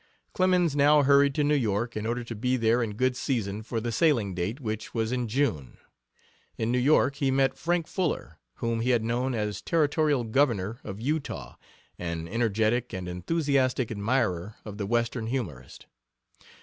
[0.33, 3.79] Clemens now hurried to New York in order to be there in good season for
[3.79, 5.77] the sailing date, which was in June.
[6.57, 10.99] In New York he met Frank Fuller, whom he had known as territorial Governor of
[10.99, 11.55] Utah,
[11.99, 15.85] an energetic and enthusiastic admirer of the Western humorist.